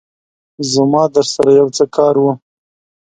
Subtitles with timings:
[0.73, 2.31] زما درسره يو څه کار وو